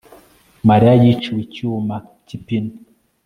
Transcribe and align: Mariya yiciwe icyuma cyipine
Mariya 0.67 0.93
yiciwe 1.01 1.39
icyuma 1.45 1.95
cyipine 2.27 2.71